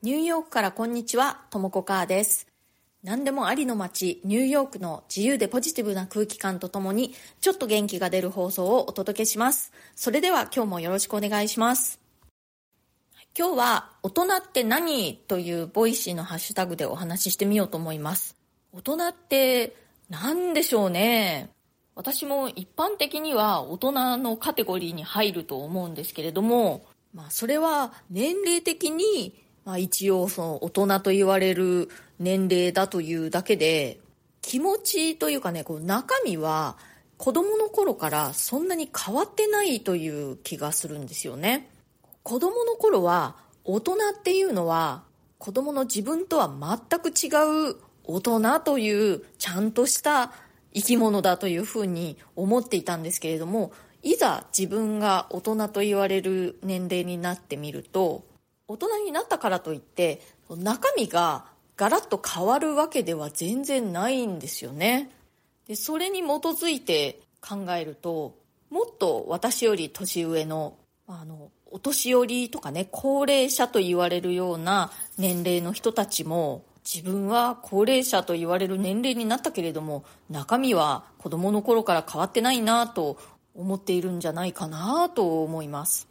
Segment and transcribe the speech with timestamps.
[0.00, 2.46] ニューヨークからこんにちは、ともこかーです。
[3.02, 9.72] 何でもありの街、ニューヨークの自由でポジティブな空気感とともに、ちょっと元気が出る放送をお届けします。
[9.96, 11.98] それでは今日もよろしくお願いします。
[13.36, 18.36] 今日は、大人って何というボイシーのハッシュタグでお話ししてみようと思います。
[18.72, 19.74] 大人って
[20.08, 21.50] 何でしょうね。
[21.96, 34.00] 私も一般的には大人のカテゴリーに入ると思うんですけれども、まあそれは年齢的にまあ、一応その大人と言われる年齢だというだけで
[34.40, 36.78] 気持ちというかねこう中身は
[37.18, 41.68] 子供の頃からそんなに変わってないという気がするんですよね。
[42.22, 45.02] 子供の頃は大人っていうのは
[45.36, 47.28] 子供の自分とは全く違
[47.72, 50.32] う大人というちゃんとした
[50.72, 53.72] 生き物だというふうに思っていたんですけれども
[54.02, 58.24] いざ自分が大人と言われる年齢になってみると
[58.68, 61.46] 大人になったからといって中身が
[61.76, 65.10] ガラッと変わるわけでは全然ないんですよね。
[65.66, 68.34] でそれに基づいて考えると
[68.70, 83.18] もっと私より年上のあのお年寄りとかね高齢者と言われるような年齢の人たちも自分は高齢者と言われる年齢になったけれども中身は子供の頃から変わってないなと
[83.54, 86.08] 思っているんじゃないかなと思います。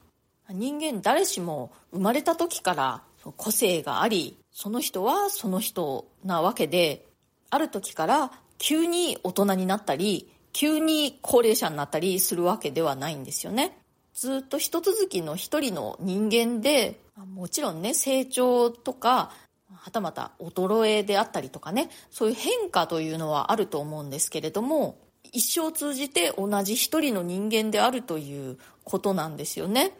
[0.51, 3.03] 人間誰しも生まれた時から
[3.35, 7.05] 個性がありその人はその人なわけで
[7.49, 13.77] ある時から急に大人になったり急に高齢者になったりするわけではないんですよね。
[14.13, 16.99] ずっと一続きの一人の人間で
[17.35, 19.31] もちろんね成長とか
[19.75, 24.97] はたまた衰えであったりとかねそういう変化というのはあると思うんですけれども
[25.31, 29.91] 一生通じて同じ一人の人間であるということなんですよね。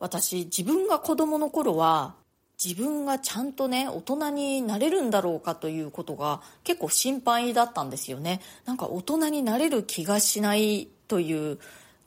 [0.00, 2.14] 私自分が子供の頃は
[2.62, 8.40] 自分がちゃんとね大人になれるんだろうかということが結構心配だったんですよね。
[8.64, 11.58] なんか大人になれる気がしないという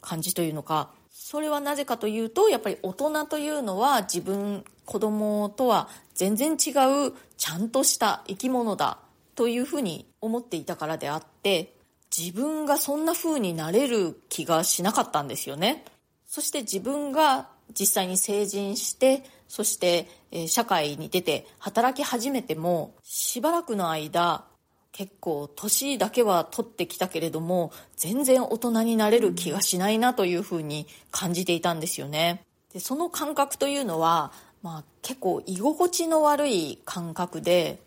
[0.02, 6.72] 感じというのかそれはなぜかというとやっぱり大人というのは自分子供とは全然違
[7.08, 8.98] うちゃんとした生き物だ
[9.36, 11.76] というふうに思っていたからであって
[12.16, 15.86] 自分がそんな風になれる気がしなかったんですよね。
[16.28, 17.48] そして自分が
[17.78, 24.46] 実際に成人してそして、え社会に出て働き始めてもしばらくの間
[24.92, 32.44] 結構年だけは取ってきたけれども全然大人になれる気がしないなというふうに感じていたんですよね。
[32.74, 34.32] でその感覚というのは、
[34.62, 37.82] まあ、結構居心地の悪い感覚で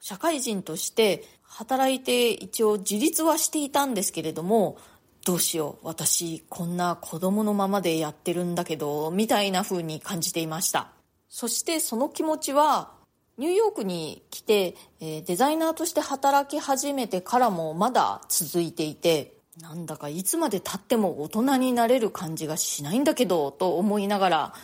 [0.00, 4.78] 社会人として働いて一応自立はしていたんですけれども
[5.24, 10.88] どうしよう私こんな子供のままでやってるんだけどみたいな風に感じていました。
[11.28, 12.90] そしてその気持ちは
[13.38, 24.54] ニューヨークに来て、えー、デザイナーとして働き始めてからもまだ続いていてなんだかいつまでたっても大人になれる感じがしないんだけどと思いながら、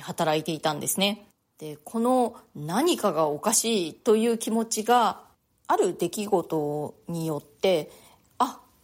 [0.00, 1.26] 働いていたんですね。
[1.58, 5.20] でこの何かがおかしいという気持ちが
[5.68, 7.90] ある出来事によって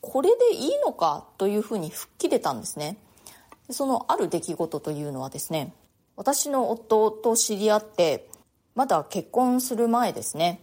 [0.09, 2.97] これでいいのかというふうに吹っ切れたんですね。
[3.71, 5.75] そのある出来事というのはですね
[6.17, 8.27] 私の夫と知り合って
[8.75, 10.63] まだ結婚する前ですね。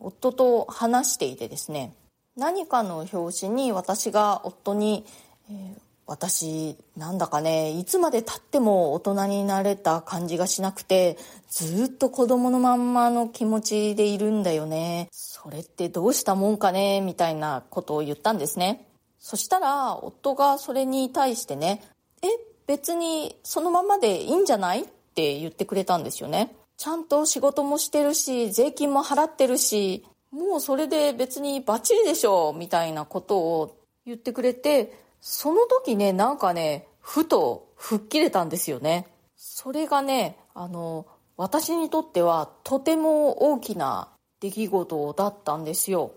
[0.00, 1.94] 夫と話していてですね
[2.36, 5.04] 何かの表紙に私が夫に、
[5.50, 11.18] えー、私なんだかねいつまでたっても大人になれた感じがしなくて
[11.50, 15.08] ずっと子供のまんまの気持ちでいるんだよね。
[15.10, 18.86] それってどうしたもんかねみたいなことを言ったんですね。
[19.18, 21.82] そしたら夫がそれに対してね
[22.22, 22.28] え
[22.66, 24.84] 別にそのままでいいんじゃないっ
[25.14, 26.54] て言ってくれたんですよね。
[26.76, 39.08] ちゃんと仕事もしてるし税金も払ってるしもうそれで別にバッチリでしょみたいなことを言ってくれてその時ねなんかねふと吹っ切れたんですよね。
[39.34, 41.04] それがねあの
[41.36, 44.08] 私にとってはとても大きな
[44.38, 46.12] 出来事だったんですよ。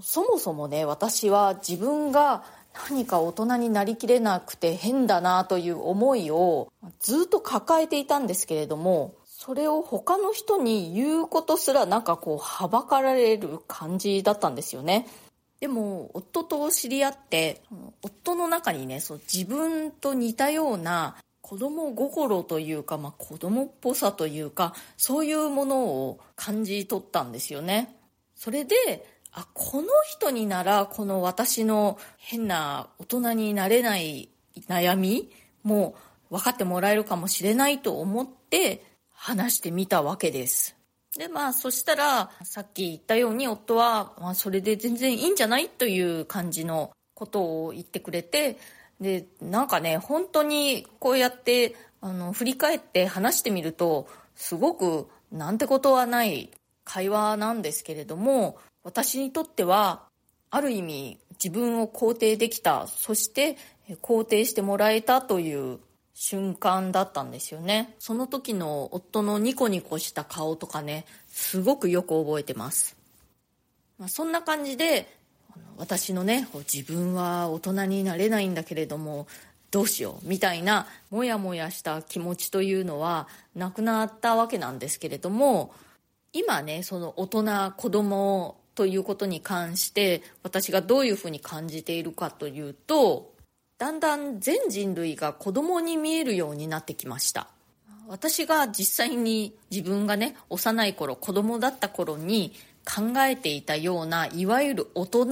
[0.00, 2.44] そもそもね私は自分が
[2.88, 15.08] 何か大人になりきれなくて変だなという思いをずっと抱えていたんですけれどもそれを他の人に言うことすらなんかこうはばかられる感じだったんですよね。
[15.62, 17.62] でも夫と知り合って
[18.02, 27.94] 夫の中にねそう自分と似たような子供心というか、まあ、子供っぽさというかそういうものを感じ取ったんですよね
[28.34, 34.30] それであこの人にならこの私の変な大人になれない
[34.68, 35.30] 悩み
[35.62, 35.94] も
[36.28, 40.81] 分かってもらえるかもしれないと思って話してみたわけです。
[41.16, 48.58] で、まあ、そしたら、さっき言ったように夫は、まあ、それで全然いいんじゃないという感じのことを言ってくれて、
[49.00, 56.50] で、なんかね、本当にこうやって、あの、振り返って話してみると、すごくなんてことはない
[56.84, 60.04] 会話なんですけれども、私にとっては、
[60.50, 63.56] ある意味自分を肯定できた、そして
[64.02, 65.78] 肯定してもらえたという
[66.14, 67.94] 瞬間だったんですよね。
[67.98, 72.96] その時の夫のニコニコした顔とかね、すごくよく覚えてます。
[73.98, 75.08] まあ、そんな感じで、
[75.76, 79.26] 私のね、自分は大人になれないんだけれども、
[79.72, 83.26] どうしようみたいなモヤモヤした気持ちというのは
[83.56, 85.72] なくなったわけなんですけれども
[86.34, 93.31] 今ねその大人子供ということに関して私がどういうふうに感じているかというと
[93.82, 97.48] だんだん全人類が子供に見えるようになってきました。
[98.06, 102.52] 私が実際に自分がね幼い頃子供だった頃に
[102.84, 105.26] 考えていたようないわゆる大人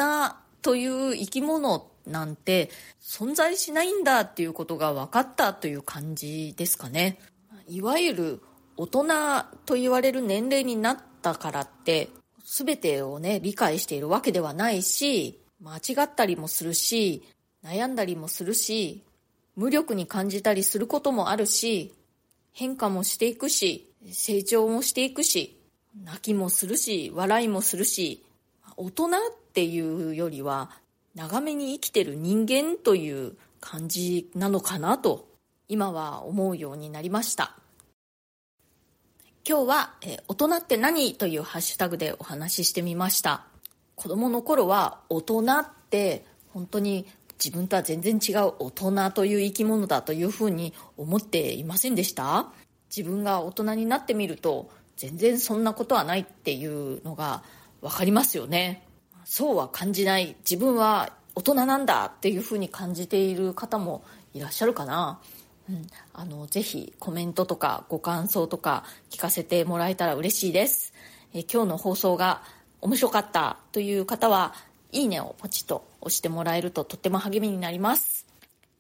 [0.62, 2.70] という生き物なんて
[3.00, 7.20] 存在しないんだっていうことが分かったという感じですかね。
[7.69, 8.43] いわゆる
[8.76, 9.05] 大人
[9.64, 12.08] と言われる年齢になったからって
[12.44, 17.23] 全てをね理解しているわけではないし間違ったりもするし
[17.64, 19.02] 悩んだりもするし
[19.56, 21.92] 無力に感じたりすることもあるし
[22.52, 25.58] 変化もしていくし成長もしていくし
[26.04, 28.24] 泣きもするし笑いもするし
[28.76, 29.10] 大人っ
[29.52, 30.70] ていうよりは
[31.14, 35.28] 長めに生きてる人間という感じなのかなと
[35.68, 37.56] 今は思うようになりました。
[39.48, 43.44] 今日は、え大人って何というハッシュタグでお話ししてみました。
[43.94, 47.06] 子供の頃は大人って本当に
[47.42, 52.52] 自分とは全然違う大人という生き物だというふうに思っていませんでした？
[52.94, 57.42] 自分が大人になってみると全然そんなことはないっていうのが
[57.81, 58.87] 分かりますよね。
[59.25, 60.37] そうは感じない。
[60.40, 64.04] 自分は大人なんだっていうふうに感じている方も
[64.34, 65.20] いらっしゃるかな、
[65.69, 70.93] うん、あのぜひコメントとかご感想とか聞かせてもらえたら嬉しいです。
[71.32, 72.43] え今日の放送が
[72.81, 74.54] 面白かったという方は
[74.92, 78.26] いいねをポチッと押してもらえるととっても励みになります。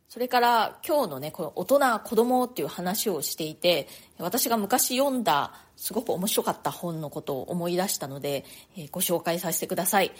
[0.08, 3.86] それから今日のねこの大人子供っていう話をしていて
[4.18, 8.44] 私が昔読んだすごく面白かった本のことを思い出したので、
[8.76, 10.12] えご紹介させてください。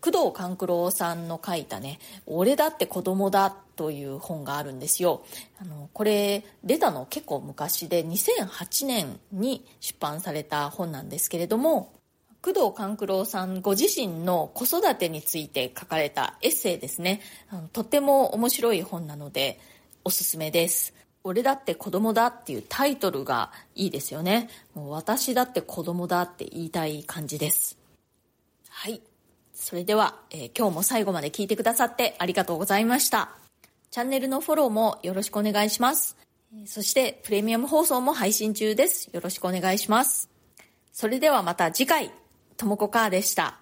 [0.00, 5.24] 工藤官九郎さんの書いたね「俺だって子供だ」という本があるんですよ。
[5.60, 11.92] あのこれ出たの結構昔で2008年に出版された本なんですけれども
[12.42, 17.20] 工藤官九郎さんご自身の子育てについて書かれたエッセイですね
[17.72, 19.60] とっても面白い本なので
[20.04, 20.92] おすすめです
[21.24, 27.78] 俺だって子供だっていうタイトルがいいですよねもう私だって子供だって言いたい感じです
[28.68, 29.00] はい
[29.62, 33.30] それでは、えー、今日も最後まで聞いてくださってありがとうございました。
[33.92, 36.16] チャンネルのフォローもよろしくお願いします。
[36.66, 39.08] そしてプレミアム放送も配信中です。
[39.12, 40.30] よろしくお願いします。
[40.92, 42.10] それではまた次回、
[42.56, 43.61] ともこかーでした。